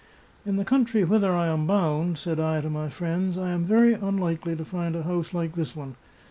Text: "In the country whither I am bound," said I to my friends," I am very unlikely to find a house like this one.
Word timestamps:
"In 0.47 0.55
the 0.55 0.65
country 0.65 1.03
whither 1.03 1.31
I 1.31 1.45
am 1.45 1.67
bound," 1.67 2.17
said 2.17 2.39
I 2.39 2.59
to 2.61 2.71
my 2.71 2.89
friends," 2.89 3.37
I 3.37 3.51
am 3.51 3.65
very 3.65 3.93
unlikely 3.93 4.55
to 4.55 4.65
find 4.65 4.95
a 4.95 5.03
house 5.03 5.31
like 5.31 5.53
this 5.53 5.75
one. 5.75 5.95